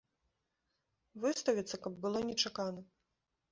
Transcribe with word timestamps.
Выставіцца, 1.27 1.81
каб 1.85 1.93
было 2.07 2.19
нечакана. 2.33 2.81